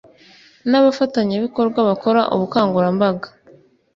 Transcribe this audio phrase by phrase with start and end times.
[0.69, 3.27] N abafatanyabikorwa bakora ubukangurambaga